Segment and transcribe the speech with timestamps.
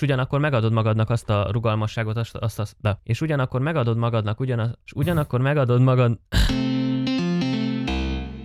[0.00, 4.40] és ugyanakkor megadod magadnak azt a rugalmasságot, azt, azt, azt de, és ugyanakkor megadod magadnak
[4.40, 6.18] ugyanaz, és ugyanakkor megadod magad...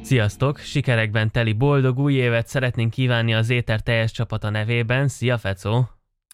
[0.02, 0.58] Sziasztok!
[0.58, 5.08] Sikerekben teli boldog új évet szeretnénk kívánni az Éter teljes csapata nevében.
[5.08, 5.90] Szia, Fecó!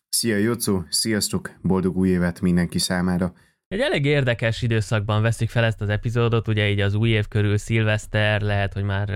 [0.09, 0.83] Szia, Jocó!
[0.89, 1.51] Sziasztok!
[1.61, 3.33] Boldog új évet mindenki számára!
[3.67, 7.57] Egy elég érdekes időszakban veszik fel ezt az epizódot, ugye így az új év körül
[7.57, 9.09] szilveszter, lehet, hogy már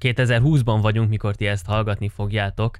[0.00, 2.78] 2020-ban vagyunk, mikor ti ezt hallgatni fogjátok.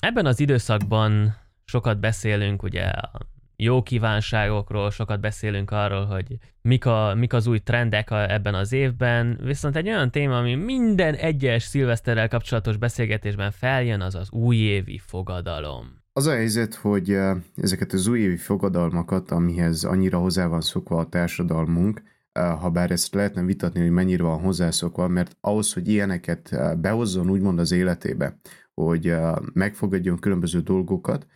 [0.00, 3.20] Ebben az időszakban sokat beszélünk ugye a
[3.56, 8.72] jó kívánságokról, sokat beszélünk arról, hogy mik, a, mik az új trendek a, ebben az
[8.72, 15.00] évben, viszont egy olyan téma, ami minden egyes szilveszterrel kapcsolatos beszélgetésben feljön, az az újévi
[15.06, 16.02] fogadalom.
[16.12, 17.16] Az a helyzet, hogy
[17.56, 23.42] ezeket az újévi fogadalmakat, amihez annyira hozzá van szokva a társadalmunk, ha bár ezt lehetne
[23.42, 28.38] vitatni, hogy mennyire van hozzászokva, mert ahhoz, hogy ilyeneket behozzon úgymond az életébe,
[28.74, 29.14] hogy
[29.52, 31.26] megfogadjon különböző dolgokat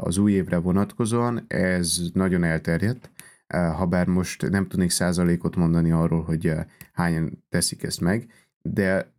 [0.00, 3.10] az új évre vonatkozóan, ez nagyon elterjedt,
[3.52, 6.52] ha bár most nem tudnék százalékot mondani arról, hogy
[6.92, 8.26] hányan teszik ezt meg,
[8.62, 9.12] de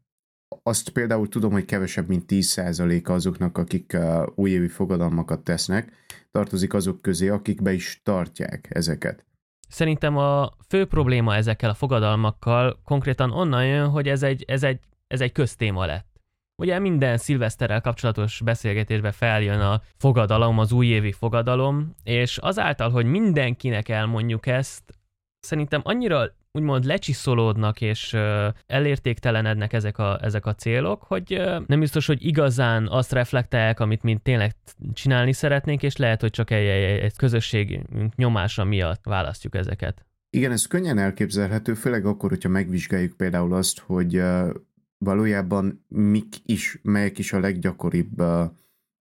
[0.63, 3.97] azt például tudom, hogy kevesebb, mint 10% azoknak, akik
[4.35, 5.91] újévi fogadalmakat tesznek,
[6.31, 9.25] tartozik azok közé, akik be is tartják ezeket.
[9.69, 14.79] Szerintem a fő probléma ezekkel a fogadalmakkal konkrétan onnan jön, hogy ez egy, ez egy,
[15.07, 16.12] ez egy köztéma lett.
[16.55, 23.89] Ugye minden szilveszterrel kapcsolatos beszélgetésbe feljön a fogadalom, az újévi fogadalom, és azáltal, hogy mindenkinek
[23.89, 24.83] elmondjuk ezt,
[25.39, 28.17] szerintem annyira úgymond lecsiszolódnak és
[28.65, 34.19] elértéktelenednek ezek a, ezek a célok, hogy nem biztos, hogy igazán azt reflektálják, amit mi
[34.23, 34.55] tényleg
[34.93, 40.05] csinálni szeretnénk, és lehet, hogy csak egy, egy, egy közösségünk nyomása miatt választjuk ezeket.
[40.29, 44.21] Igen, ez könnyen elképzelhető, főleg akkor, hogyha megvizsgáljuk például azt, hogy
[45.03, 48.43] valójában mik is, melyek is a leggyakoribb uh,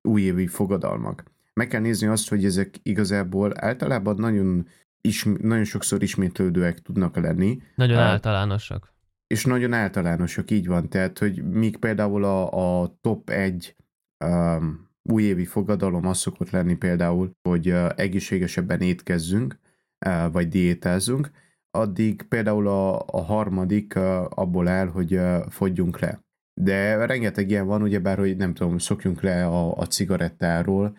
[0.08, 1.24] újévi fogadalmak.
[1.52, 4.66] Meg kell nézni azt, hogy ezek igazából általában nagyon
[5.00, 7.62] is, nagyon sokszor ismétlődőek tudnak lenni.
[7.74, 8.92] Nagyon uh, általánosak.
[9.26, 10.88] És nagyon általánosak, így van.
[10.88, 13.76] Tehát, hogy míg például a, a top egy
[14.24, 19.58] um, újévi fogadalom az szokott lenni például, hogy uh, egészségesebben étkezzünk,
[20.06, 21.30] uh, vagy diétázzunk,
[21.74, 23.96] addig például a, a harmadik
[24.28, 26.20] abból áll, hogy fogyjunk le.
[26.60, 30.96] De rengeteg ilyen van, ugyebár, hogy nem tudom, szokjunk le a, a cigarettáról,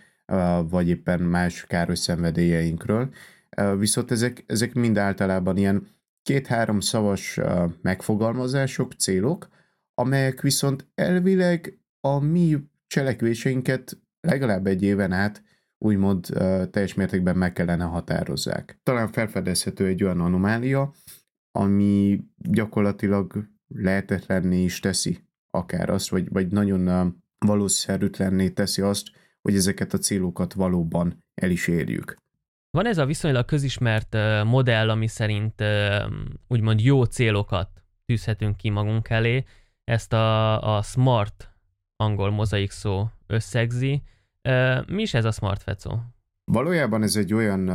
[0.69, 3.09] vagy éppen más káros szenvedélyeinkről,
[3.77, 5.87] viszont ezek, ezek mind általában ilyen
[6.21, 7.39] két-három szavas
[7.81, 9.47] megfogalmazások, célok,
[9.93, 15.43] amelyek viszont elvileg a mi cselekvéseinket legalább egy éven át
[15.77, 16.25] úgymond
[16.71, 18.79] teljes mértékben meg kellene határozzák.
[18.83, 20.93] Talán felfedezhető egy olyan anomália,
[21.51, 27.15] ami gyakorlatilag lehetetlenné is teszi akár azt, vagy, vagy nagyon
[27.45, 29.07] valószerűtlenné teszi azt,
[29.41, 32.17] hogy ezeket a célokat valóban el is érjük.
[32.69, 35.63] Van ez a viszonylag közismert modell, ami szerint
[36.47, 37.69] úgymond jó célokat
[38.05, 39.43] tűzhetünk ki magunk elé.
[39.83, 41.49] Ezt a, a smart
[41.95, 44.01] angol mozaik szó összegzi.
[44.87, 45.99] Mi is ez a smart fecó?
[46.43, 47.69] Valójában ez egy olyan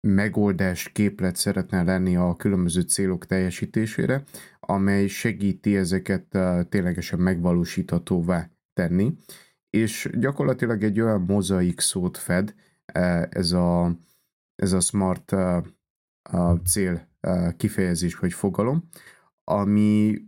[0.00, 4.22] megoldás képlet szeretne lenni a különböző célok teljesítésére,
[4.60, 6.38] amely segíti ezeket
[6.68, 9.12] ténylegesen megvalósíthatóvá tenni,
[9.70, 12.54] és gyakorlatilag egy olyan mozaik szót fed,
[13.28, 13.96] ez a,
[14.54, 15.34] ez a smart
[16.64, 17.08] cél
[17.56, 18.88] kifejezés vagy fogalom,
[19.44, 20.22] ami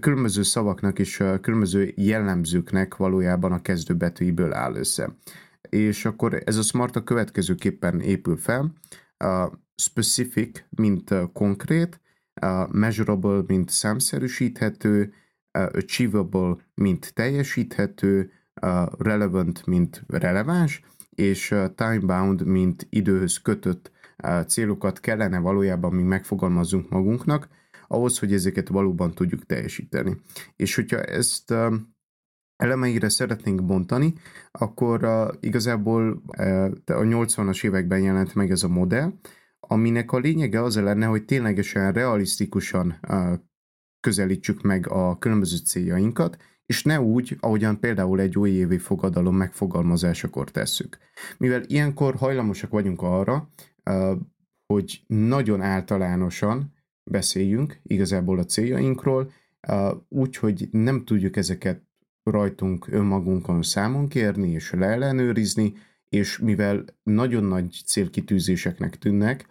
[0.00, 5.16] különböző szavaknak és különböző jellemzőknek valójában a kezdőbetűiből áll össze.
[5.68, 8.72] És akkor ez a smart a következőképpen épül fel.
[9.16, 12.00] A specific, mint konkrét,
[12.34, 15.12] a measurable, mint számszerűsíthető,
[15.50, 18.30] achievable, mint teljesíthető,
[18.98, 23.90] relevant, mint releváns, és time-bound, mint időhöz kötött
[24.46, 27.48] célokat kellene valójában mi megfogalmazzunk magunknak,
[27.88, 30.20] ahhoz, hogy ezeket valóban tudjuk teljesíteni.
[30.56, 31.54] És hogyha ezt
[32.56, 34.12] elemeire szeretnénk bontani,
[34.50, 36.22] akkor igazából
[36.86, 39.12] a 80-as években jelent meg ez a modell,
[39.60, 43.00] aminek a lényege az lenne, hogy ténylegesen realisztikusan
[44.00, 46.36] közelítsük meg a különböző céljainkat,
[46.66, 50.98] és ne úgy, ahogyan például egy új évi fogadalom megfogalmazásakor tesszük.
[51.38, 53.48] Mivel ilyenkor hajlamosak vagyunk arra,
[54.66, 56.72] hogy nagyon általánosan
[57.10, 59.32] beszéljünk igazából a céljainkról,
[60.08, 61.82] úgy, hogy nem tudjuk ezeket
[62.22, 65.74] rajtunk önmagunkon számon kérni és leellenőrizni,
[66.08, 69.46] és mivel nagyon nagy célkitűzéseknek tűnnek,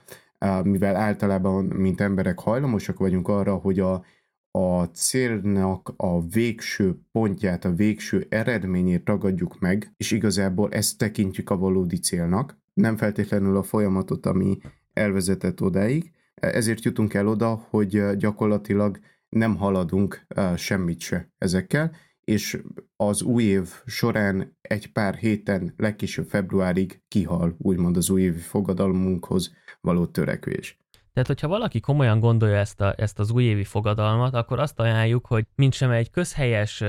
[0.63, 4.06] mivel általában, mint emberek hajlamosak vagyunk arra, hogy a,
[4.51, 11.57] a célnak a végső pontját, a végső eredményét ragadjuk meg, és igazából ezt tekintjük a
[11.57, 14.57] valódi célnak, nem feltétlenül a folyamatot, ami
[14.94, 16.12] elvezetett odáig.
[16.42, 19.00] Ezért jutunk el oda, hogy gyakorlatilag
[19.30, 22.62] nem haladunk semmit se ezekkel, és
[22.95, 30.06] az új év során egy pár héten, legkisebb februárig kihal úgymond az újévi fogadalmunkhoz való
[30.06, 30.80] törekvés.
[31.13, 35.45] Tehát, hogyha valaki komolyan gondolja ezt, a, ezt az újévi fogadalmat, akkor azt ajánljuk, hogy
[35.56, 36.83] mint sem egy közhelyes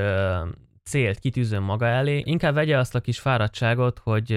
[0.88, 4.32] célt kitűzön maga elé, inkább vegye azt a kis fáradtságot, hogy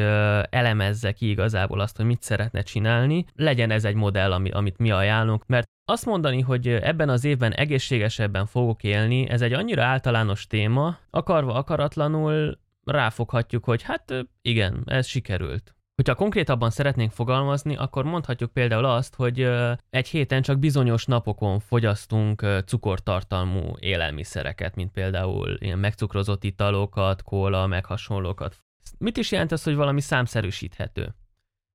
[0.50, 4.92] elemezze ki igazából azt, hogy mit szeretne csinálni, legyen ez egy modell, ami, amit mi
[4.92, 10.48] ajánlunk, mert azt mondani, hogy ebben az évben egészségesebben fogok élni, ez egy annyira általános
[10.48, 15.75] téma, akarva akaratlanul ráfoghatjuk, hogy hát igen, ez sikerült.
[15.96, 19.50] Hogyha konkrétabban szeretnénk fogalmazni, akkor mondhatjuk például azt, hogy
[19.90, 27.86] egy héten csak bizonyos napokon fogyasztunk cukortartalmú élelmiszereket, mint például ilyen megcukrozott italokat, kóla, meg
[27.86, 28.58] hasonlókat.
[28.98, 31.16] Mit is jelent ez, hogy valami számszerűsíthető?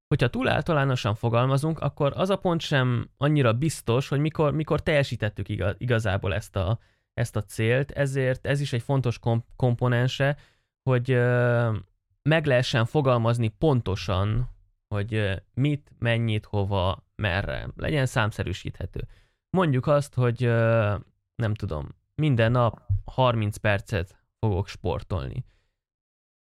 [0.08, 5.48] Hogyha túl általánosan fogalmazunk, akkor az a pont sem annyira biztos, hogy mikor, mikor teljesítettük
[5.48, 6.78] igaz, igazából ezt a,
[7.14, 10.36] ezt a célt, ezért ez is egy fontos komp- komponense,
[10.82, 11.10] hogy
[12.26, 14.50] meg lehessen fogalmazni pontosan,
[14.88, 17.68] hogy mit, mennyit, hova, merre.
[17.76, 19.08] Legyen számszerűsíthető.
[19.50, 20.40] Mondjuk azt, hogy
[21.34, 25.44] nem tudom, minden nap 30 percet fogok sportolni.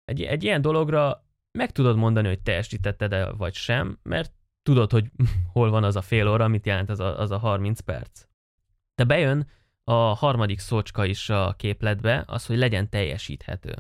[0.06, 5.12] Egy, egy ilyen dologra meg tudod mondani, hogy teljesítetted-e vagy sem, mert tudod, hogy
[5.54, 8.26] hol van az a fél óra, mit jelent az a, az a 30 perc.
[8.96, 9.50] De bejön
[9.84, 13.76] a harmadik szócska is a képletbe, az, hogy legyen teljesíthető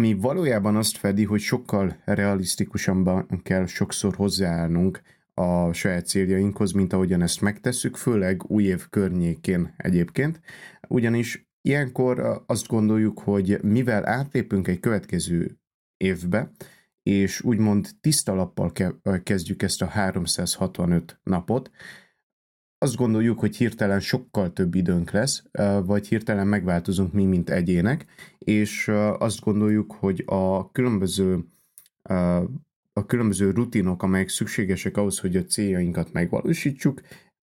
[0.00, 5.02] mi valójában azt fedi, hogy sokkal realisztikusabban kell sokszor hozzáállnunk
[5.34, 10.40] a saját céljainkhoz, mint ahogyan ezt megtesszük, főleg új év környékén egyébként,
[10.88, 15.58] ugyanis ilyenkor azt gondoljuk, hogy mivel átlépünk egy következő
[15.96, 16.50] évbe,
[17.02, 18.72] és úgymond tiszta lappal
[19.22, 21.70] kezdjük ezt a 365 napot,
[22.78, 25.42] azt gondoljuk, hogy hirtelen sokkal több időnk lesz,
[25.84, 28.06] vagy hirtelen megváltozunk mi, mint egyének,
[28.46, 28.88] és
[29.18, 31.44] azt gondoljuk, hogy a különböző
[32.92, 37.00] a különböző rutinok, amelyek szükségesek ahhoz, hogy a céljainkat megvalósítsuk,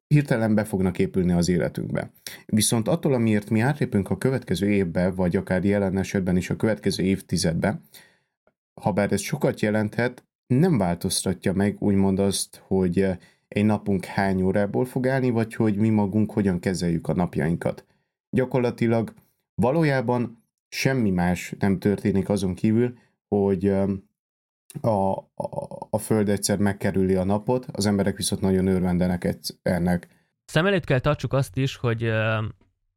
[0.08, 2.12] hirtelen be fognak épülni az életünkbe.
[2.46, 7.04] Viszont attól, amiért mi átlépünk a következő évbe, vagy akár jelen esetben is a következő
[7.04, 7.82] évtizedbe,
[8.82, 13.08] ha bár ez sokat jelenthet, nem változtatja meg úgymond azt, hogy
[13.48, 17.86] egy napunk hány órából fog állni, vagy hogy mi magunk hogyan kezeljük a napjainkat.
[18.30, 19.14] Gyakorlatilag
[19.56, 20.43] valójában
[20.74, 22.98] semmi más nem történik azon kívül,
[23.28, 23.68] hogy
[24.82, 25.28] a, a,
[25.90, 30.08] a Föld egyszer megkerüli a napot, az emberek viszont nagyon örvendenek ennek.
[30.46, 32.12] Szem előtt kell tartsuk azt is, hogy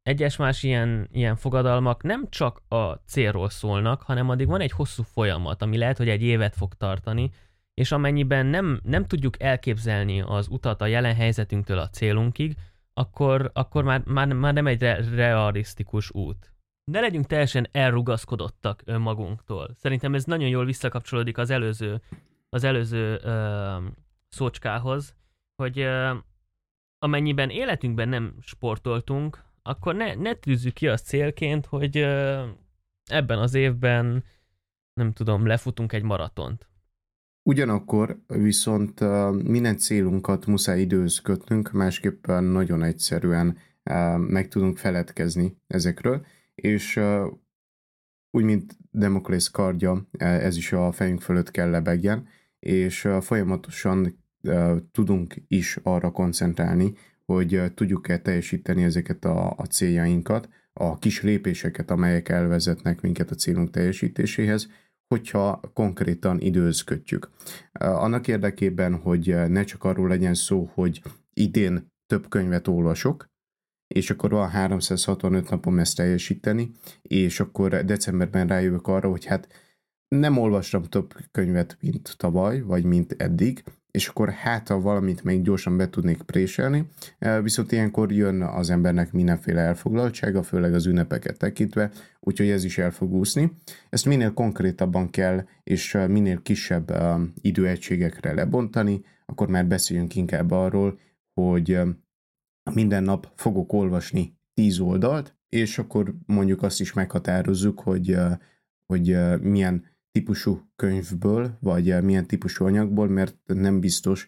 [0.03, 5.03] egyes más ilyen, ilyen fogadalmak nem csak a célról szólnak, hanem addig van egy hosszú
[5.03, 7.29] folyamat, ami lehet, hogy egy évet fog tartani,
[7.73, 12.55] és amennyiben nem, nem tudjuk elképzelni az utat a jelen helyzetünktől a célunkig,
[12.93, 16.56] akkor, akkor már, már, már nem egy re- realisztikus út.
[16.91, 19.75] Ne legyünk teljesen elrugaszkodottak önmagunktól.
[19.75, 22.01] Szerintem ez nagyon jól visszakapcsolódik az előző,
[22.49, 23.77] az előző ö,
[24.27, 25.15] szócskához,
[25.55, 26.15] hogy ö,
[26.99, 32.43] amennyiben életünkben nem sportoltunk, akkor ne, ne tűzzük ki azt célként, hogy ö,
[33.09, 34.23] ebben az évben
[34.93, 36.69] nem tudom, lefutunk egy maratont.
[37.49, 38.99] Ugyanakkor viszont
[39.43, 43.57] minden célunkat muszáj időhöz kötnünk, másképpen nagyon egyszerűen
[44.17, 46.25] meg tudunk feledkezni ezekről,
[46.61, 46.99] és
[48.31, 52.27] úgy, mint Demoklész kardja, ez is a fejünk fölött kell lebegjen,
[52.59, 54.23] és folyamatosan
[54.91, 56.93] tudunk is arra koncentrálni,
[57.25, 63.69] hogy tudjuk-e teljesíteni ezeket a, a céljainkat, a kis lépéseket, amelyek elvezetnek minket a célunk
[63.69, 64.67] teljesítéséhez,
[65.07, 67.29] hogyha konkrétan időzködjük.
[67.79, 71.01] Annak érdekében, hogy ne csak arról legyen szó, hogy
[71.33, 73.29] idén több könyvet olvasok,
[73.87, 79.47] és akkor van 365 napom ezt teljesíteni, és akkor decemberben rájövök arra, hogy hát
[80.07, 85.41] nem olvastam több könyvet, mint tavaly, vagy mint eddig, és akkor hát, ha valamit még
[85.41, 86.87] gyorsan be tudnék préselni,
[87.19, 92.77] e, viszont ilyenkor jön az embernek mindenféle elfoglaltsága, főleg az ünnepeket tekintve, úgyhogy ez is
[92.77, 93.51] el fog úszni.
[93.89, 100.51] Ezt minél konkrétabban kell, és e, minél kisebb e, időegységekre lebontani, akkor már beszéljünk inkább
[100.51, 100.99] arról,
[101.33, 101.79] hogy
[102.73, 108.17] minden nap fogok olvasni 10 oldalt, és akkor mondjuk azt is meghatározzuk, hogy,
[108.85, 114.27] hogy milyen típusú könyvből, vagy milyen típusú anyagból, mert nem biztos,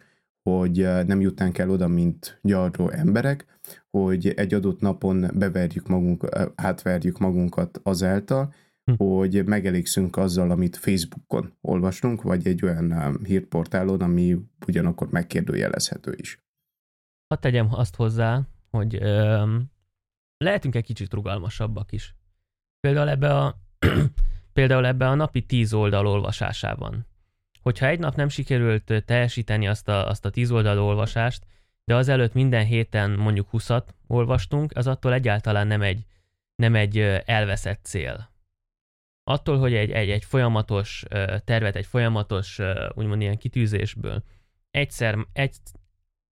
[0.50, 3.46] hogy nem jutnánk el oda, mint gyarró emberek,
[3.89, 8.53] hogy egy adott napon beverjük magunk, átverjük magunkat azáltal,
[8.84, 8.93] hm.
[9.03, 16.43] hogy megelégszünk azzal, amit Facebookon olvastunk, vagy egy olyan hírportálon, ami ugyanakkor megkérdőjelezhető is.
[17.30, 19.72] Hadd tegyem azt hozzá, hogy öm,
[20.38, 22.16] lehetünk egy kicsit rugalmasabbak is.
[22.80, 23.60] Például ebbe a,
[24.54, 27.06] például ebbe a napi tíz oldal olvasásában.
[27.62, 31.46] Hogyha egy nap nem sikerült teljesíteni azt a, azt a tíz oldal olvasást,
[31.86, 36.06] de azelőtt minden héten mondjuk 20-at olvastunk, az attól egyáltalán nem egy,
[36.56, 38.30] nem egy elveszett cél.
[39.24, 41.06] Attól, hogy egy, egy, egy folyamatos
[41.44, 42.60] tervet, egy folyamatos
[42.94, 44.24] úgymond ilyen kitűzésből
[44.72, 45.56] egyszer, egy,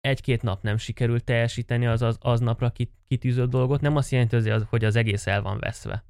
[0.03, 2.73] egy-két nap nem sikerült teljesíteni az, az, az napra
[3.07, 6.03] kitűzött dolgot, nem azt jelenti, hogy az egész el van veszve.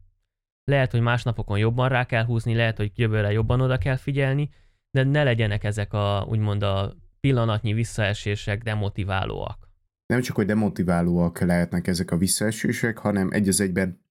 [0.63, 4.49] Lehet, hogy más napokon jobban rá kell húzni, lehet, hogy jövőre jobban oda kell figyelni,
[4.91, 9.69] de ne legyenek ezek a, úgymond a pillanatnyi visszaesések demotiválóak.
[10.05, 14.01] Nem csak, hogy demotiválóak lehetnek ezek a visszaesések, hanem egy az egyben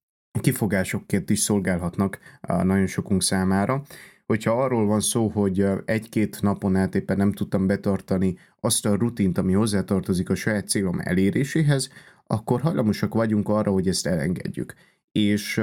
[0.40, 3.82] kifogásokként is szolgálhatnak nagyon sokunk számára.
[4.26, 9.38] Hogyha arról van szó, hogy egy-két napon át éppen nem tudtam betartani azt a rutint,
[9.38, 11.90] ami hozzátartozik a saját célom eléréséhez,
[12.26, 14.74] akkor hajlamosak vagyunk arra, hogy ezt elengedjük.
[15.12, 15.60] És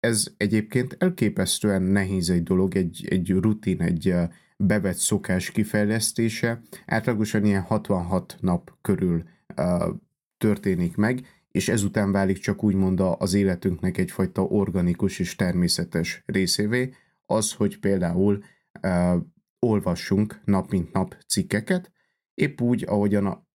[0.00, 4.14] ez egyébként elképesztően nehéz egy dolog, egy, egy rutin, egy
[4.56, 6.60] bevett szokás kifejlesztése.
[6.86, 9.22] Átlagosan ilyen 66 nap körül
[9.56, 9.94] uh,
[10.38, 16.94] történik meg, és ezután válik csak úgymond az életünknek egyfajta organikus és természetes részévé,
[17.26, 18.42] az, hogy például
[18.82, 19.14] uh,
[19.58, 21.92] olvassunk nap mint nap cikkeket,
[22.34, 23.46] épp úgy, ahogyan a,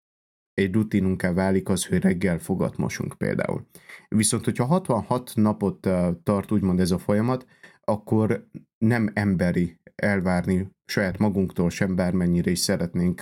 [0.53, 3.65] egy rutinunká válik az, hogy reggel fogat mosunk például.
[4.07, 5.87] Viszont, hogyha 66 napot
[6.23, 7.45] tart úgymond ez a folyamat,
[7.83, 13.21] akkor nem emberi elvárni saját magunktól sem, bármennyire is szeretnénk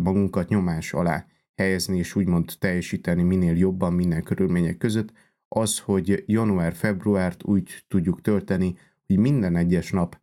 [0.00, 5.12] magunkat nyomás alá helyezni, és úgymond teljesíteni minél jobban minden körülmények között,
[5.48, 10.20] az, hogy január-februárt úgy tudjuk tölteni, hogy minden egyes nap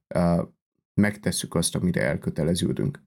[0.93, 3.01] megtesszük azt, amire elköteleződünk.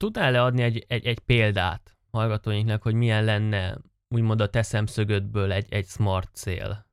[0.00, 3.78] Tudnál-e adni egy, egy, egy példát hallgatóinknak, hogy milyen lenne
[4.08, 6.86] úgymond a te szemszögödből egy, egy smart cél?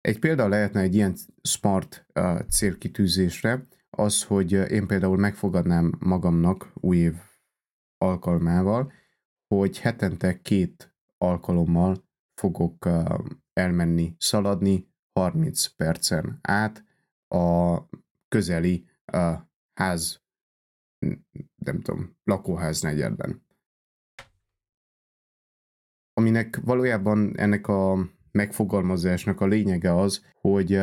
[0.00, 6.96] Egy példa lehetne egy ilyen smart uh, célkitűzésre, az, hogy én például megfogadnám magamnak új
[6.96, 7.14] év
[7.98, 8.92] alkalmával,
[9.54, 12.88] hogy hetente két alkalommal fogok
[13.52, 16.84] elmenni szaladni 30 percen át
[17.28, 17.78] a
[18.28, 18.88] közeli
[19.74, 20.22] ház,
[21.72, 23.46] nem tudom, lakóház negyedben.
[26.12, 30.80] Aminek valójában ennek a megfogalmazásnak a lényege az, hogy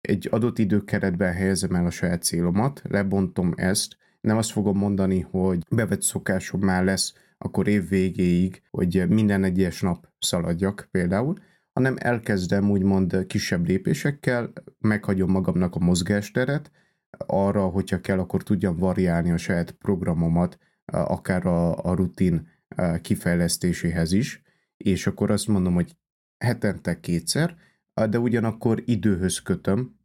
[0.00, 5.64] egy adott időkeretben helyezem el a saját célomat, lebontom ezt, nem azt fogom mondani, hogy
[5.70, 11.36] bevett szokásom már lesz akkor év végéig, hogy minden egyes nap szaladjak például,
[11.72, 16.70] hanem elkezdem úgymond kisebb lépésekkel, meghagyom magamnak a mozgásteret,
[17.26, 22.48] arra, hogyha kell, akkor tudjam variálni a saját programomat, akár a, a rutin
[23.02, 24.42] kifejlesztéséhez is,
[24.76, 25.96] és akkor azt mondom, hogy
[26.44, 27.56] hetente kétszer,
[28.08, 29.98] de ugyanakkor időhöz kötöm,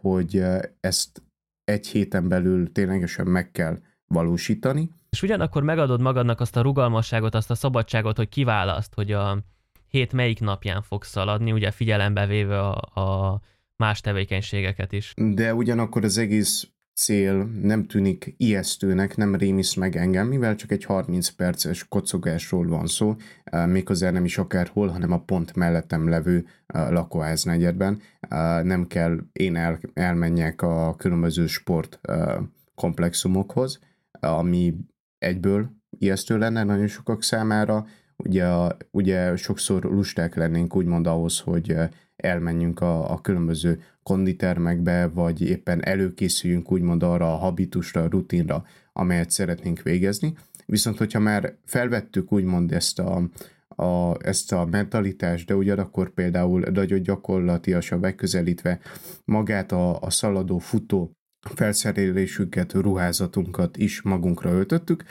[0.00, 0.44] hogy
[0.80, 1.22] ezt
[1.64, 4.90] egy héten belül ténylegesen meg kell valósítani.
[5.10, 9.38] És ugyanakkor megadod magadnak azt a rugalmasságot, azt a szabadságot, hogy kiválaszt, hogy a
[9.88, 13.40] hét melyik napján fogsz szaladni, ugye figyelembe véve a, a
[13.76, 15.12] más tevékenységeket is.
[15.16, 20.84] De ugyanakkor az egész cél nem tűnik ijesztőnek, nem rémisz meg engem, mivel csak egy
[20.84, 23.16] 30 perces kocogásról van szó,
[23.66, 28.00] méghozzá nem is akárhol, hanem a pont mellettem levő lakóháznegyedben.
[28.62, 32.00] Nem kell én el, elmenjek a különböző sport
[32.74, 33.78] komplexumokhoz,
[34.10, 34.74] ami
[35.18, 38.46] egyből ijesztő lenne nagyon sokak számára, ugye,
[38.90, 41.76] ugye sokszor lusták lennénk úgymond ahhoz, hogy
[42.24, 49.30] elmenjünk a, a különböző konditermekbe, vagy éppen előkészüljünk úgymond arra a habitusra, a rutinra, amelyet
[49.30, 50.34] szeretnénk végezni.
[50.66, 53.22] Viszont, hogyha már felvettük úgymond ezt a,
[53.68, 58.80] a, ezt a mentalitást, de ugyanakkor például nagyon gyakorlatilag megközelítve
[59.24, 61.12] magát a, a szaladó, futó
[61.54, 65.04] felszerelésünket, ruházatunkat is magunkra öltöttük,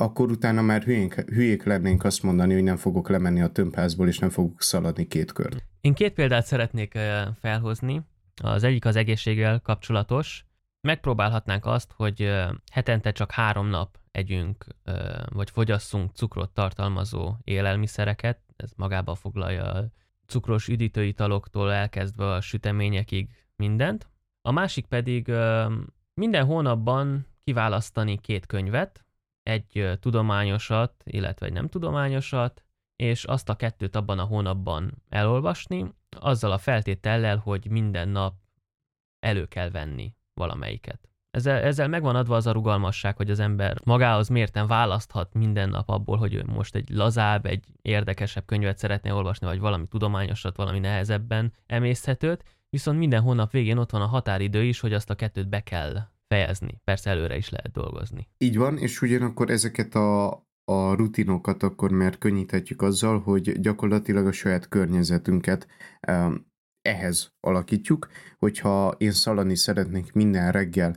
[0.00, 4.18] akkor utána már hülyénk, hülyék lennénk azt mondani, hogy nem fogok lemenni a tömbházból, és
[4.18, 5.64] nem fogok szaladni két kört.
[5.80, 6.98] Én két példát szeretnék
[7.40, 8.02] felhozni.
[8.42, 10.44] Az egyik az egészséggel kapcsolatos.
[10.80, 12.32] Megpróbálhatnánk azt, hogy
[12.72, 14.64] hetente csak három nap együnk,
[15.28, 18.38] vagy fogyasszunk cukrot tartalmazó élelmiszereket.
[18.56, 19.92] Ez magába foglalja
[20.26, 24.08] cukros üdítőitaloktól elkezdve a süteményekig mindent.
[24.42, 25.32] A másik pedig
[26.14, 29.04] minden hónapban kiválasztani két könyvet,
[29.50, 32.64] egy tudományosat, illetve egy nem tudományosat,
[32.96, 38.34] és azt a kettőt abban a hónapban elolvasni, azzal a feltétellel, hogy minden nap
[39.18, 41.08] elő kell venni valamelyiket.
[41.30, 45.88] Ezzel, ezzel megvan adva az a rugalmasság, hogy az ember magához mérten választhat minden nap
[45.88, 50.78] abból, hogy ő most egy lazább, egy érdekesebb könyvet szeretne olvasni, vagy valami tudományosat, valami
[50.78, 55.48] nehezebben emészhetőt, viszont minden hónap végén ott van a határidő is, hogy azt a kettőt
[55.48, 56.80] be kell fejezni.
[56.84, 58.28] Persze előre is lehet dolgozni.
[58.38, 60.28] Így van, és ugyanakkor ezeket a,
[60.64, 65.66] a rutinokat akkor mert könnyíthetjük azzal, hogy gyakorlatilag a saját környezetünket
[66.82, 68.08] ehhez alakítjuk,
[68.38, 70.96] hogyha én szalani szeretnék minden reggel,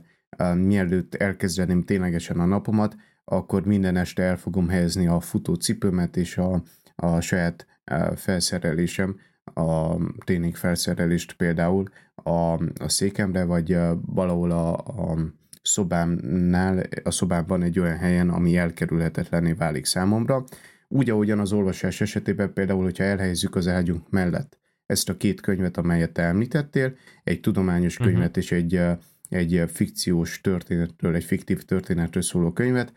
[0.54, 6.38] mielőtt elkezdeném ténylegesen a napomat, akkor minden este el fogom helyezni a futó cipőmet és
[6.38, 6.62] a,
[6.94, 7.66] a saját
[8.14, 9.16] felszerelésem,
[9.54, 15.18] a tréning felszerelést például a, a székemre, vagy valahol a, a
[15.62, 20.44] szobámnál, a szobában egy olyan helyen, ami elkerülhetetlené válik számomra.
[20.88, 25.76] Úgy, ahogyan az olvasás esetében például, hogyha elhelyezzük az ágyunk mellett ezt a két könyvet,
[25.76, 28.08] amelyet te említettél, egy tudományos mhm.
[28.08, 28.42] könyvet uh-huh.
[28.42, 28.80] és egy,
[29.28, 32.92] egy fikciós történetről, egy fiktív történetről szóló könyvet,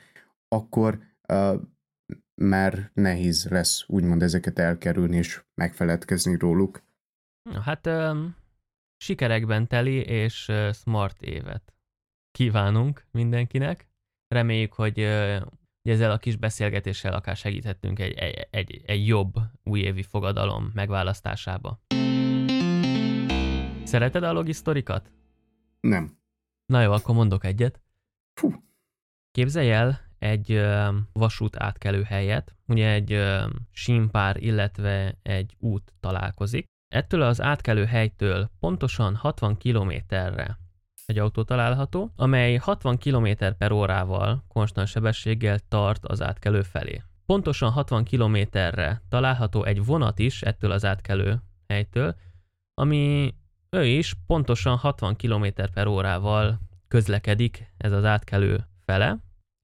[0.47, 1.61] akkor uh,
[2.41, 6.83] már nehéz lesz úgymond ezeket elkerülni és megfeledkezni róluk.
[7.63, 8.35] Hát um,
[8.97, 11.73] sikerekben teli és uh, smart évet
[12.31, 13.89] kívánunk mindenkinek.
[14.27, 15.41] Reméljük, hogy, uh,
[15.81, 21.79] ezzel a kis beszélgetéssel akár segíthettünk egy, egy, egy, egy jobb újévi fogadalom megválasztásába.
[23.83, 25.11] Szereted a logisztorikat?
[25.79, 26.17] Nem.
[26.65, 27.81] Na jó, akkor mondok egyet.
[28.33, 28.53] Fú.
[29.31, 30.65] Képzelj el, egy
[31.13, 33.23] vasút átkelő helyet, ugye egy
[33.71, 36.65] sínpár, illetve egy út találkozik.
[36.87, 40.57] Ettől az átkelő helytől pontosan 60 kilométerre
[41.05, 47.03] egy autó található, amely 60 km per órával konstant sebességgel tart az átkelő felé.
[47.25, 52.15] Pontosan 60 kilométerre található egy vonat is ettől az átkelő helytől,
[52.73, 53.35] ami
[53.69, 59.17] ő is pontosan 60 km per órával közlekedik ez az átkelő fele,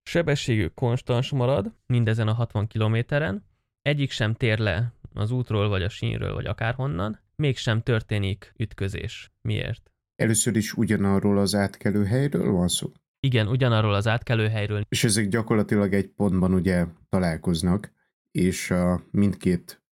[0.04, 3.46] Sebességük konstans marad, mindezen a 60 kilométeren,
[3.82, 9.32] egyik sem tér le az útról, vagy a sínről, vagy akárhonnan, mégsem történik ütközés.
[9.42, 9.92] Miért?
[10.16, 12.92] Először is ugyanarról az átkelő helyről van szó?
[13.20, 14.86] Igen, ugyanarról az átkelő helyről.
[14.90, 17.92] És ezek gyakorlatilag egy pontban ugye találkoznak,
[18.32, 19.84] és a mindkét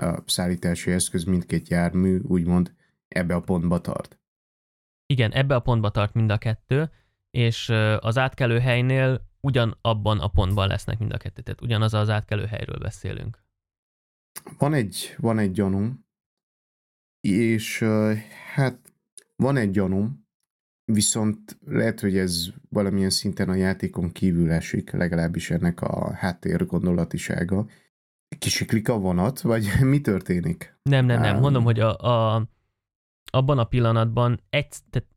[0.00, 2.74] a szállítási eszköz, mindkét jármű úgymond
[3.08, 4.18] ebbe a pontba tart.
[5.06, 6.90] Igen, ebbe a pontba tart mind a kettő,
[7.30, 12.44] és az átkelő helynél ugyanabban a pontban lesznek mind a kettő, tehát ugyanaz az átkelő
[12.44, 13.42] helyről beszélünk.
[14.58, 16.06] Van egy, van egy gyanúm,
[17.20, 17.84] és
[18.54, 18.92] hát
[19.36, 20.26] van egy gyanúm,
[20.84, 27.66] viszont lehet, hogy ez valamilyen szinten a játékon kívül esik, legalábbis ennek a háttér gondolatisága.
[28.38, 30.78] Kisiklik a vonat, vagy mi történik?
[30.82, 31.40] Nem, nem, nem.
[31.40, 32.46] Mondom, hogy a, a,
[33.32, 35.08] abban a pillanatban egy, tehát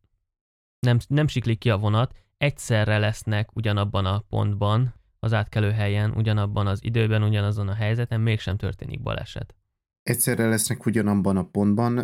[0.80, 6.68] nem, nem siklik ki a vonat, egyszerre lesznek ugyanabban a pontban, az átkelő helyen, ugyanabban
[6.68, 9.56] az időben, ugyanazon a helyzeten, mégsem történik baleset.
[10.04, 12.04] Egyszerre lesznek ugyanabban a pontban,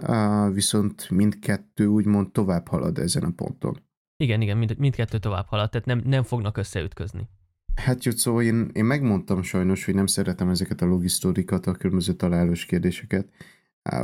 [0.54, 3.84] viszont mindkettő úgymond tovább halad ezen a ponton.
[4.18, 7.30] Igen, igen, mind, mindkettő tovább halad, tehát nem, nem fognak összeütközni.
[7.76, 12.66] Hát Jutszó, én, én megmondtam sajnos, hogy nem szeretem ezeket a logisztórikat, a különböző találós
[12.66, 13.30] kérdéseket,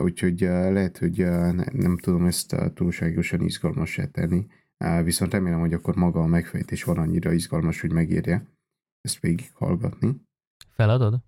[0.02, 1.18] úgyhogy lehet, hogy
[1.72, 4.46] nem tudom ezt túlságosan izgalmasá tenni.
[5.04, 8.48] Viszont remélem, hogy akkor maga a megfejtés van annyira izgalmas, hogy megérje
[9.02, 10.22] ezt végig hallgatni.
[10.70, 11.20] Feladod?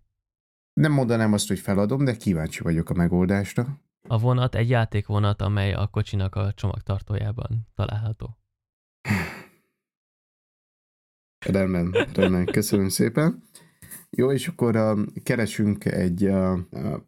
[0.74, 3.80] Nem mondanám azt, hogy feladom, de kíváncsi vagyok a megoldásra.
[4.08, 8.38] A vonat egy játékvonat, amely a kocsinak a csomagtartójában található.
[11.46, 13.44] Rendben, rendben, köszönöm szépen.
[14.10, 16.60] Jó, és akkor uh, keresünk egy uh,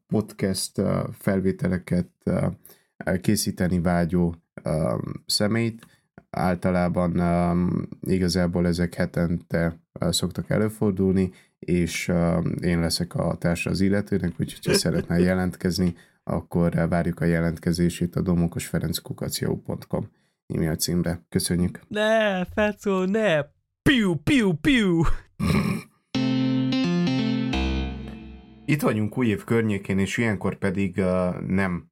[0.07, 5.85] podcast uh, felvételeket uh, készíteni vágyó uh, személyt,
[6.29, 13.81] általában um, igazából ezek hetente uh, szoktak előfordulni, és uh, én leszek a társa az
[13.81, 20.07] illetőnek, úgyhogy ha szeretne jelentkezni, akkor uh, várjuk a jelentkezését a domokosferenckukació.com
[20.53, 21.25] e-mail címre.
[21.29, 21.79] Köszönjük!
[21.87, 23.41] Ne, Fecó, ne!
[23.81, 25.01] Piu, piu, piu!
[28.65, 31.91] Itt vagyunk új év környékén, és ilyenkor pedig uh, nem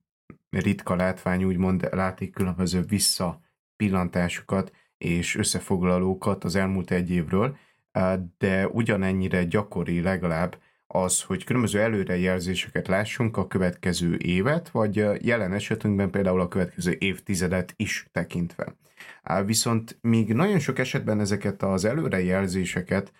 [0.49, 3.41] ritka látvány, úgymond látni különböző vissza
[3.81, 7.57] pillantásokat és összefoglalókat az elmúlt egy évről,
[8.37, 16.09] de ugyanennyire gyakori legalább az, hogy különböző előrejelzéseket lássunk a következő évet, vagy jelen esetünkben
[16.09, 18.75] például a következő évtizedet is tekintve.
[19.45, 23.11] Viszont míg nagyon sok esetben ezeket az előrejelzéseket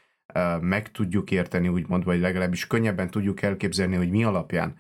[0.60, 4.80] meg tudjuk érteni, úgymond, vagy legalábbis könnyebben tudjuk elképzelni, hogy mi alapján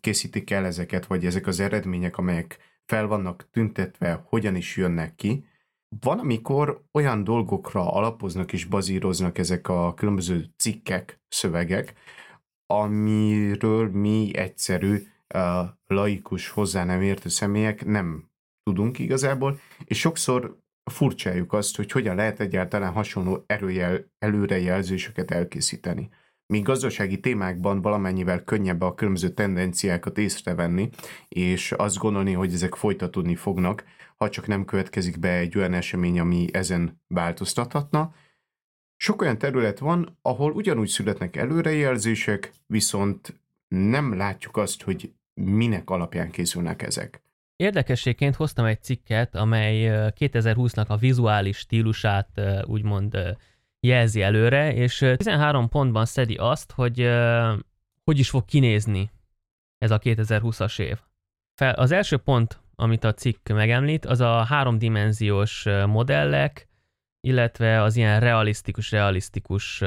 [0.00, 5.46] készítik el ezeket, vagy ezek az eredmények, amelyek fel vannak tüntetve, hogyan is jönnek ki.
[6.00, 11.94] Van, amikor olyan dolgokra alapoznak és bazíroznak ezek a különböző cikkek, szövegek,
[12.66, 15.06] amiről mi egyszerű,
[15.86, 18.30] laikus, hozzá nem értő személyek nem
[18.62, 20.58] tudunk igazából, és sokszor
[20.90, 26.08] furcsáljuk azt, hogy hogyan lehet egyáltalán hasonló erőjel, előrejelzéseket elkészíteni.
[26.46, 30.88] Míg gazdasági témákban valamennyivel könnyebb a különböző tendenciákat észrevenni,
[31.28, 33.84] és azt gondolni, hogy ezek folytatódni fognak,
[34.16, 38.14] ha csak nem következik be egy olyan esemény, ami ezen változtathatna.
[38.96, 46.30] Sok olyan terület van, ahol ugyanúgy születnek előrejelzések, viszont nem látjuk azt, hogy minek alapján
[46.30, 47.22] készülnek ezek.
[47.56, 53.36] Érdekességként hoztam egy cikket, amely 2020-nak a vizuális stílusát úgymond
[53.86, 57.10] jelzi előre, és 13 pontban szedi azt, hogy
[58.04, 59.10] hogy is fog kinézni
[59.78, 61.00] ez a 2020-as év.
[61.74, 66.68] Az első pont, amit a cikk megemlít, az a háromdimenziós modellek,
[67.20, 69.82] illetve az ilyen realisztikus-realisztikus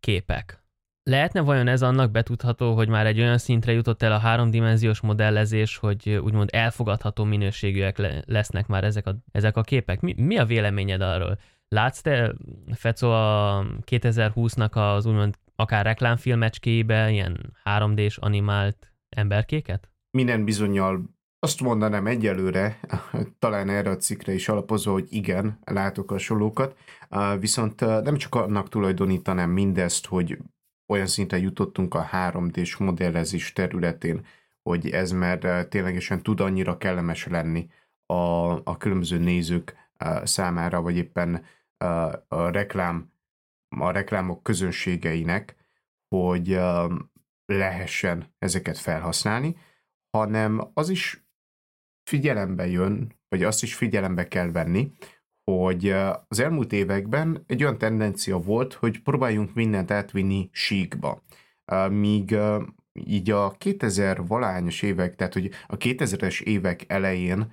[0.00, 0.62] képek.
[1.02, 5.76] Lehetne vajon ez annak betudható, hogy már egy olyan szintre jutott el a háromdimenziós modellezés,
[5.76, 10.00] hogy úgymond elfogadható minőségűek le- lesznek már ezek a, ezek a képek?
[10.00, 11.38] Mi, mi a véleményed arról?
[11.74, 12.34] Látsz te,
[12.72, 19.90] Feco, a 2020-nak az úgymond akár reklámfilmecskébe ilyen 3D-s animált emberkéket?
[20.10, 21.02] Minden bizonyal
[21.38, 22.80] azt mondanám egyelőre,
[23.38, 26.76] talán erre a cikkre is alapozva, hogy igen, látok hasonlókat,
[27.38, 30.38] viszont nem csak annak tulajdonítanám mindezt, hogy
[30.92, 34.26] olyan szinten jutottunk a 3D-s modellezés területén,
[34.62, 37.70] hogy ez már ténylegesen tud annyira kellemes lenni
[38.06, 39.76] a, a különböző nézők
[40.24, 41.44] számára, vagy éppen
[42.28, 43.12] a reklám,
[43.76, 45.56] a reklámok közönségeinek,
[46.08, 46.60] hogy
[47.44, 49.56] lehessen ezeket felhasználni,
[50.10, 51.24] hanem az is
[52.10, 54.92] figyelembe jön, vagy azt is figyelembe kell venni,
[55.50, 55.90] hogy
[56.28, 61.22] az elmúlt években egy olyan tendencia volt, hogy próbáljunk mindent átvinni síkba.
[61.90, 62.36] Míg
[62.92, 67.52] így a 2000 valányos évek, tehát hogy a 2000-es évek elején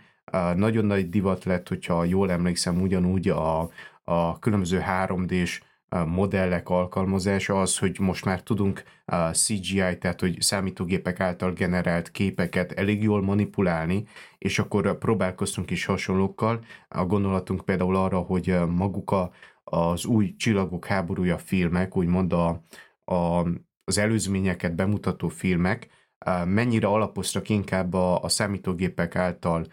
[0.55, 3.69] nagyon nagy divat lett, hogyha jól emlékszem, ugyanúgy a,
[4.09, 5.61] a különböző 3D-s
[6.05, 8.83] modellek alkalmazása az, hogy most már tudunk
[9.31, 16.63] CGI, tehát hogy számítógépek által generált képeket elég jól manipulálni, és akkor próbálkoztunk is hasonlókkal.
[16.87, 19.31] A gondolatunk például arra, hogy maguk a,
[19.63, 22.63] az új csillagok háborúja filmek, úgymond a,
[23.05, 23.47] a,
[23.83, 25.87] az előzményeket bemutató filmek,
[26.45, 29.65] mennyire alapoztak inkább a, a számítógépek által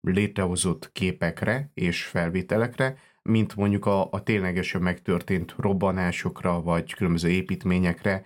[0.00, 8.24] létrehozott képekre és felvételekre, mint mondjuk a, a ténylegesen megtörtént robbanásokra, vagy különböző építményekre,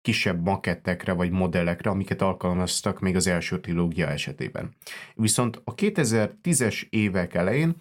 [0.00, 4.74] kisebb makettekre vagy modellekre, amiket alkalmaztak még az első trilógia esetében.
[5.14, 7.76] Viszont a 2010-es évek elején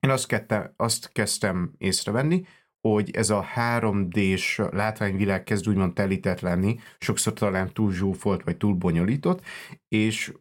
[0.00, 2.46] én azt, kette, azt kezdtem észrevenni,
[2.80, 8.74] hogy ez a 3D-s látványvilág kezd úgymond telített lenni, sokszor talán túl zsúfolt vagy túl
[8.74, 9.44] bonyolított,
[9.88, 10.32] és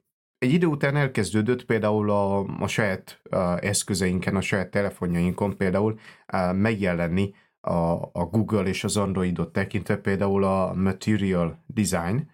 [0.43, 6.51] egy idő után elkezdődött például a, a saját a eszközeinken, a saját telefonjainkon például a,
[6.51, 7.71] megjelenni a,
[8.11, 12.29] a Google és az Androidot tekintve például a Material Design,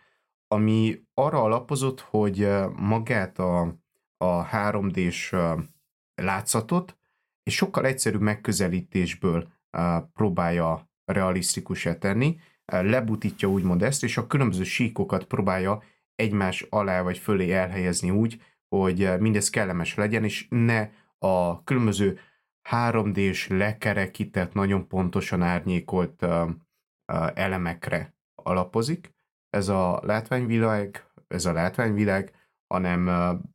[0.48, 3.62] ami arra alapozott, hogy magát a,
[4.18, 5.36] a 3D-s
[6.16, 6.98] látszatot
[7.44, 9.48] és sokkal egyszerűbb megközelítésből
[10.14, 15.84] próbálja realisztikusá tenni, lebutítja úgymond ezt, és a különböző síkokat próbálja
[16.20, 22.20] egymás alá vagy fölé elhelyezni úgy, hogy eh, mindez kellemes legyen, és ne a különböző
[22.70, 26.50] 3D-s lekerekített, nagyon pontosan árnyékolt uh,
[27.14, 29.14] uh, elemekre alapozik.
[29.50, 32.32] Ez a látványvilág, ez a látványvilág,
[32.68, 33.10] hanem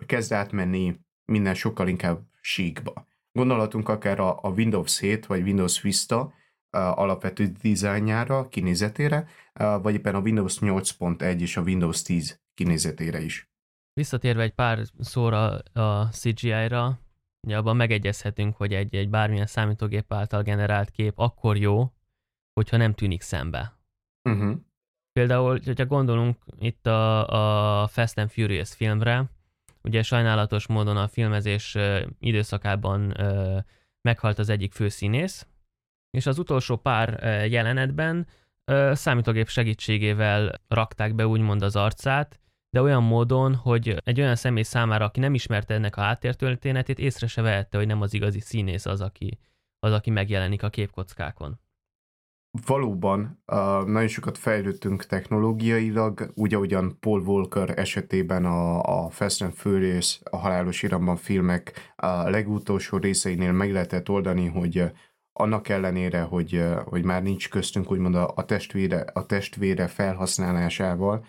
[0.07, 3.07] kezd átmenni minden sokkal inkább síkba.
[3.33, 6.33] Gondolatunk akár a, a Windows 7 vagy Windows Vista
[6.70, 9.29] alapvető dizájnjára, kinézetére,
[9.83, 13.49] vagy éppen a Windows 8.1 és a Windows 10 kinézetére is.
[13.93, 16.99] Visszatérve egy pár szóra a CGI-ra,
[17.47, 21.93] ugye abban megegyezhetünk, hogy egy, egy bármilyen számítógép által generált kép akkor jó,
[22.53, 23.79] hogyha nem tűnik szembe.
[24.29, 24.57] Uh-huh.
[25.12, 29.31] Például, hogyha gondolunk itt a, a Fast and Furious filmre,
[29.83, 31.77] ugye sajnálatos módon a filmezés
[32.19, 33.17] időszakában
[34.09, 35.47] meghalt az egyik főszínész,
[36.11, 38.27] és az utolsó pár jelenetben
[38.93, 42.40] számítógép segítségével rakták be úgymond az arcát,
[42.75, 47.27] de olyan módon, hogy egy olyan személy számára, aki nem ismerte ennek a háttértörténetét, észre
[47.27, 49.39] se vehette, hogy nem az igazi színész az, aki,
[49.79, 51.61] az, aki megjelenik a képkockákon.
[52.67, 59.53] valóban uh, nagyon sokat fejlődtünk technológiailag, úgy ahogyan Paul Walker esetében a, a Fast and
[59.53, 64.93] Furious, a halálos iramban filmek a legutolsó részeinél meg lehetett oldani, hogy
[65.33, 71.25] annak ellenére, hogy, hogy már nincs köztünk úgymond a, a, testvére, a testvére felhasználásával,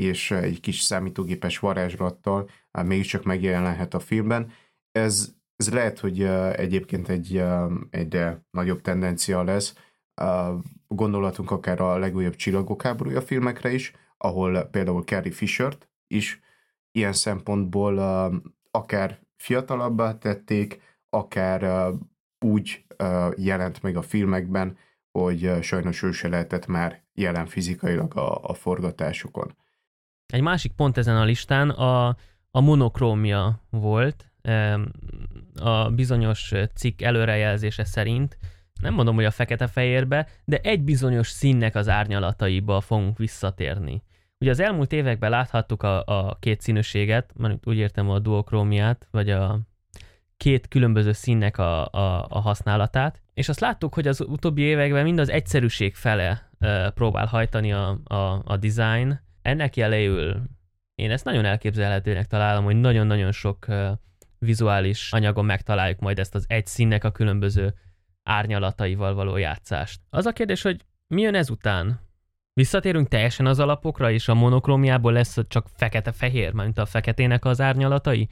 [0.00, 2.50] és egy kis számítógépes varázslattal
[2.82, 4.52] mégiscsak megjelenhet a filmben.
[4.92, 7.42] Ez, ez lehet, hogy egyébként egy,
[7.90, 9.74] egy nagyobb tendencia lesz,
[10.88, 16.40] gondolatunk akár a legújabb Csillagok háborúja filmekre is, ahol például Carrie Fishert is
[16.92, 17.98] ilyen szempontból
[18.70, 21.90] akár fiatalabbá tették, akár
[22.44, 22.86] úgy
[23.36, 24.78] jelent meg a filmekben,
[25.18, 29.54] hogy sajnos ő se lehetett már jelen fizikailag a, a forgatásokon.
[30.26, 32.16] Egy másik pont ezen a listán a,
[32.50, 34.30] a monokrómia volt.
[35.54, 38.38] A bizonyos cikk előrejelzése szerint
[38.80, 44.02] nem mondom, hogy a fekete-fehérbe, de egy bizonyos színnek az árnyalataiba fogunk visszatérni.
[44.38, 49.30] Ugye az elmúlt években láthattuk a, a két színűséget, mert úgy értem a duokrómiát, vagy
[49.30, 49.60] a
[50.36, 55.18] két különböző színnek a, a, a használatát, és azt láttuk, hogy az utóbbi években mind
[55.18, 59.20] az egyszerűség fele e, próbál hajtani a, a, a design.
[59.46, 60.42] Ennek jeléül
[60.94, 63.66] én ezt nagyon elképzelhetőnek találom, hogy nagyon-nagyon sok
[64.38, 67.74] vizuális anyagon megtaláljuk majd ezt az egy színnek a különböző
[68.22, 70.00] árnyalataival való játszást.
[70.10, 72.00] Az a kérdés, hogy mi jön ezután?
[72.52, 78.28] Visszatérünk teljesen az alapokra, és a monokrómiából lesz csak fekete-fehér, mint a feketének az árnyalatai?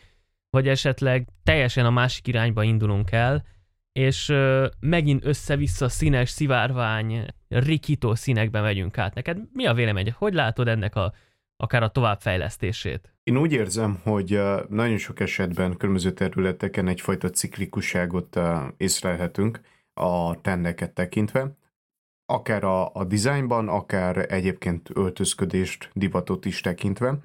[0.50, 3.44] Vagy esetleg teljesen a másik irányba indulunk el,
[3.92, 4.33] és
[4.81, 7.27] megint össze-vissza színes, szivárvány,
[7.58, 9.14] rikító színekbe megyünk át.
[9.14, 10.14] Neked mi a vélemény?
[10.18, 11.14] Hogy látod ennek a,
[11.56, 13.14] akár a továbbfejlesztését?
[13.22, 18.40] Én úgy érzem, hogy nagyon sok esetben különböző területeken egyfajta ciklikusságot
[18.76, 19.60] észlelhetünk,
[19.94, 21.56] a trendeket tekintve,
[22.26, 27.18] akár a, a dizájnban, akár egyébként öltözködést, divatot is tekintve.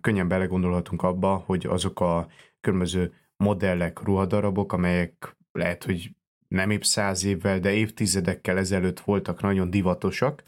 [0.00, 2.28] Könnyen belegondolhatunk abba, hogy azok a
[2.60, 6.10] különböző modellek, ruhadarabok, amelyek lehet, hogy
[6.48, 10.42] nem épp száz évvel, de évtizedekkel ezelőtt voltak nagyon divatosak,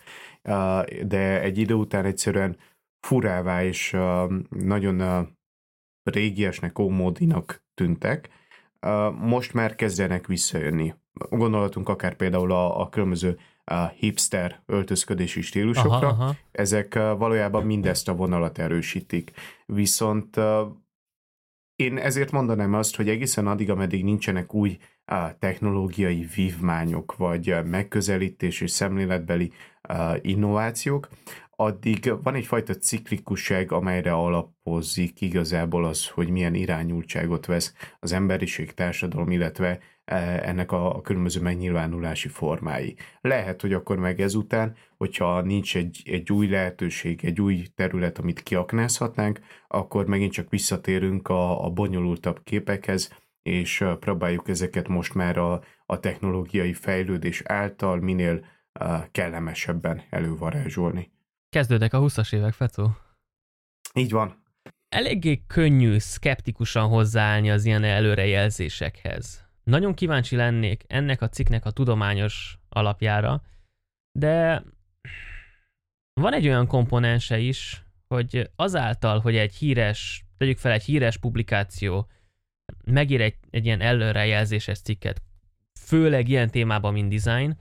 [1.03, 2.57] de egy idő után egyszerűen
[3.01, 3.97] furává és
[4.49, 5.29] nagyon
[6.03, 8.29] régiesnek, ómódinak tűntek,
[9.21, 10.95] most már kezdenek visszajönni
[11.31, 16.35] gondolhatunk akár például a, a különböző a hipster öltözködési stílusokra, aha, aha.
[16.53, 19.33] ezek valójában mindezt a vonalat erősítik.
[19.67, 20.37] Viszont
[21.77, 24.79] én ezért mondanám azt, hogy egészen addig, ameddig nincsenek új
[25.39, 29.53] technológiai vívmányok, vagy megközelítés és szemléletbeli
[30.23, 31.09] innovációk,
[31.57, 39.31] addig van egyfajta ciklikusság, amelyre alapozik igazából az, hogy milyen irányultságot vesz az emberiség, társadalom,
[39.31, 40.17] illetve e,
[40.49, 42.97] ennek a, különböző megnyilvánulási formái.
[43.21, 48.43] Lehet, hogy akkor meg ezután, hogyha nincs egy, egy új lehetőség, egy új terület, amit
[48.43, 53.11] kiaknázhatnánk, akkor megint csak visszatérünk a, a bonyolultabb képekhez,
[53.47, 58.45] és próbáljuk ezeket most már a, a technológiai fejlődés által minél
[59.11, 61.13] kellemesebben elővarázsolni.
[61.49, 62.91] Kezdődnek a 20-as évek, Fecó.
[63.95, 64.43] Így van.
[64.89, 69.45] Eléggé könnyű szkeptikusan hozzáállni az ilyen előrejelzésekhez.
[69.65, 73.43] Nagyon kíváncsi lennék ennek a cikknek a tudományos alapjára,
[74.19, 74.63] de
[76.21, 82.09] van egy olyan komponense is, hogy azáltal, hogy egy híres, tegyük fel egy híres publikáció
[82.85, 85.23] megír egy, egy ilyen előrejelzéses cikket,
[85.81, 87.57] főleg ilyen témában, mint design,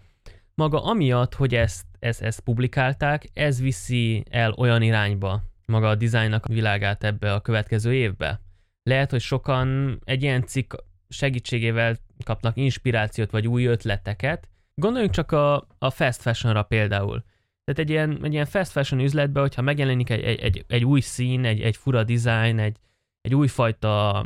[0.56, 6.46] maga amiatt, hogy ezt, ezt, ezt publikálták, ez viszi el olyan irányba maga a dizájnnak
[6.46, 8.42] a világát ebbe a következő évbe.
[8.84, 10.74] Lehet, hogy sokan egy ilyen cikk
[11.10, 14.48] segítségével kapnak inspirációt vagy új ötleteket.
[14.76, 17.24] Gondoljunk csak a, a fast fashionra például.
[17.64, 21.00] Tehát egy ilyen, egy ilyen fast fashion üzletben, hogyha megjelenik egy, egy, egy, egy új
[21.00, 22.78] szín, egy, egy fura design, egy,
[23.22, 24.26] egy újfajta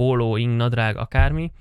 [0.00, 1.52] póló, ing, nadrág, akármi,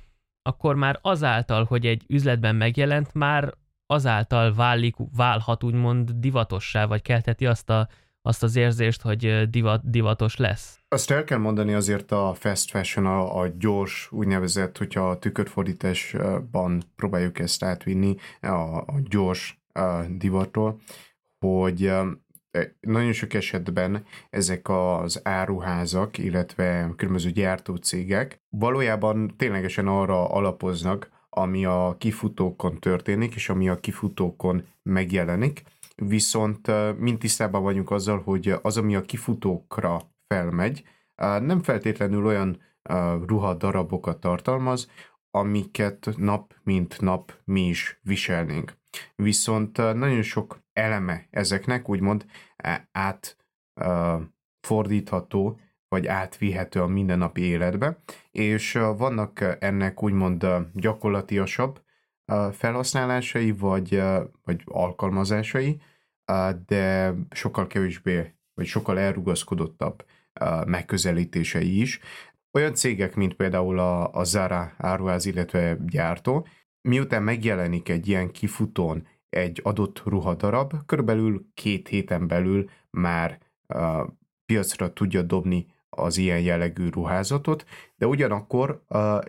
[0.42, 3.54] akkor már azáltal, hogy egy üzletben megjelent, már
[3.86, 7.88] azáltal válik, válhat úgymond divatossá, vagy keltheti azt, a,
[8.22, 10.80] azt az érzést, hogy divat, divatos lesz.
[10.88, 16.84] Azt el kell mondani azért a fast fashion, a, a gyors, úgynevezett, hogyha a tükörfordításban
[16.96, 20.80] próbáljuk ezt átvinni, a, a gyors a divatról,
[21.46, 21.92] hogy
[22.80, 31.96] nagyon sok esetben ezek az áruházak, illetve különböző gyártócégek valójában ténylegesen arra alapoznak, ami a
[31.98, 35.64] kifutókon történik, és ami a kifutókon megjelenik,
[35.96, 40.84] viszont mind tisztában vagyunk azzal, hogy az, ami a kifutókra felmegy,
[41.16, 42.62] nem feltétlenül olyan
[43.26, 44.90] ruhadarabokat tartalmaz,
[45.32, 48.78] amiket nap mint nap mi is viselnénk.
[49.16, 52.26] Viszont nagyon sok eleme ezeknek úgymond
[52.92, 57.98] átfordítható, vagy átvihető a mindennapi életbe,
[58.32, 61.82] és vannak ennek úgymond gyakorlatiasabb
[62.52, 64.02] felhasználásai, vagy,
[64.44, 65.82] vagy alkalmazásai,
[66.66, 70.06] de sokkal kevésbé, vagy sokkal elrugaszkodottabb
[70.66, 72.00] megközelítései is.
[72.52, 76.48] Olyan cégek, mint például a, a Zara áruház, illetve gyártó,
[76.82, 84.08] miután megjelenik egy ilyen kifutón egy adott ruhadarab, körülbelül két héten belül már uh,
[84.46, 87.66] piacra tudja dobni az ilyen jellegű ruházatot,
[87.96, 89.20] de ugyanakkor uh,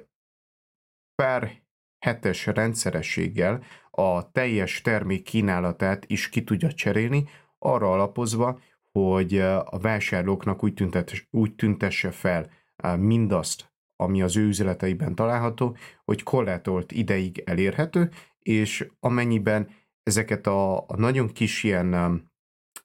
[1.14, 1.62] pár
[1.98, 8.60] hetes rendszerességgel a teljes termék kínálatát is ki tudja cserélni, arra alapozva,
[8.92, 12.50] hogy a vásárlóknak úgy, tüntet, úgy tüntesse fel
[12.98, 19.68] mindazt, ami az ő üzleteiben található, hogy korlátolt ideig elérhető, és amennyiben
[20.02, 21.88] ezeket a, a nagyon kis ilyen,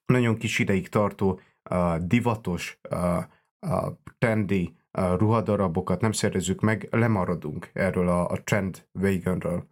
[0.05, 3.23] nagyon kis ideig tartó uh, divatos, uh,
[3.67, 9.67] uh, trendy uh, ruhadarabokat nem szerezzük meg, lemaradunk erről a, a trend wagonről.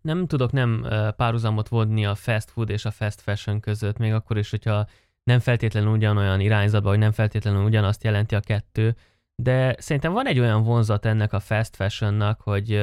[0.00, 4.38] Nem tudok nem párhuzamot vonni a fast food és a fast fashion között, még akkor
[4.38, 4.86] is, hogyha
[5.22, 8.96] nem feltétlenül ugyanolyan irányzatban, vagy nem feltétlenül ugyanazt jelenti a kettő,
[9.34, 12.74] de szerintem van egy olyan vonzat ennek a fast fashionnak, hogy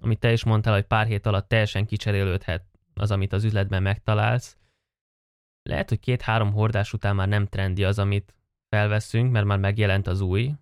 [0.00, 2.64] amit te is mondtál, hogy pár hét alatt teljesen kicserélődhet
[3.00, 4.56] az, amit az üzletben megtalálsz.
[5.62, 8.34] Lehet, hogy két-három hordás után már nem trendi az, amit
[8.68, 10.52] felveszünk, mert már megjelent az új.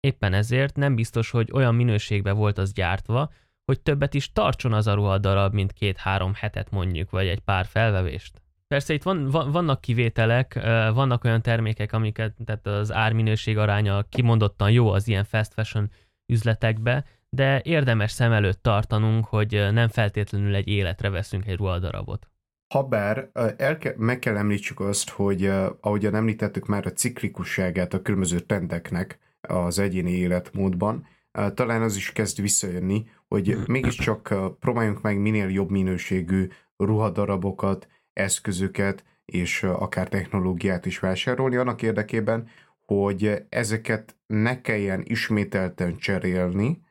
[0.00, 3.32] Éppen ezért nem biztos, hogy olyan minőségben volt az gyártva,
[3.64, 8.42] hogy többet is tartson az a ruhadarab, mint két-három hetet mondjuk, vagy egy pár felvevést.
[8.66, 10.54] Persze itt van, van, vannak kivételek,
[10.92, 15.90] vannak olyan termékek, amiket tehát az árminőség aránya kimondottan jó az ilyen fast fashion
[16.32, 22.28] üzletekbe, de érdemes szem előtt tartanunk, hogy nem feltétlenül egy életre veszünk egy ruhadarabot.
[22.74, 25.46] Habár el meg kell említsük azt, hogy
[25.80, 31.06] ahogyan említettük már a ciklikusságát a különböző trendeknek az egyéni életmódban,
[31.54, 39.62] talán az is kezd visszajönni, hogy mégiscsak próbáljunk meg minél jobb minőségű ruhadarabokat, eszközöket és
[39.62, 42.48] akár technológiát is vásárolni annak érdekében,
[42.86, 46.82] hogy ezeket ne kelljen ismételten cserélni,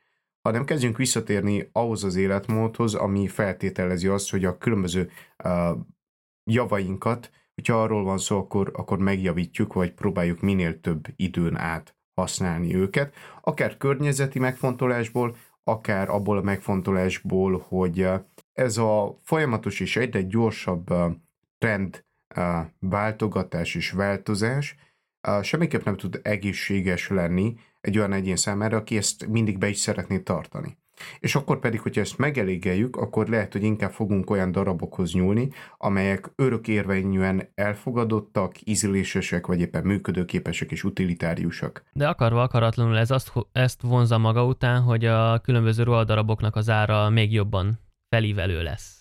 [0.47, 5.09] hanem kezdjünk visszatérni ahhoz az életmódhoz, ami feltételezi azt, hogy a különböző
[5.43, 5.77] uh,
[6.43, 12.75] javainkat, hogyha arról van szó, akkor, akkor megjavítjuk, vagy próbáljuk minél több időn át használni
[12.75, 18.07] őket, akár környezeti megfontolásból, akár abból a megfontolásból, hogy
[18.53, 20.93] ez a folyamatos és egyre gyorsabb
[21.57, 22.05] trend
[22.79, 24.75] váltogatás és változás
[25.41, 27.55] semmiképp nem tud egészséges lenni
[27.87, 30.77] egy olyan egyén számára, aki ezt mindig be is szeretné tartani.
[31.19, 36.31] És akkor pedig, hogyha ezt megelégeljük, akkor lehet, hogy inkább fogunk olyan darabokhoz nyúlni, amelyek
[36.35, 41.83] örökérvényűen elfogadottak, ízlésesek, vagy éppen működőképesek és utilitáriusak.
[41.93, 47.09] De akarva akaratlanul ez azt, ezt vonza maga után, hogy a különböző ruhadaraboknak az ára
[47.09, 48.96] még jobban felívelő lesz.